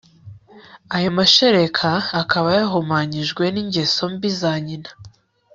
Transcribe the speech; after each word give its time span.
ayo 0.95 1.09
mashereka 1.17 1.89
akaba 2.21 2.47
yahumanyijwe 2.57 3.43
ningeso 3.53 4.03
mbi 4.13 4.29
za 4.39 4.53
nyina 4.65 4.89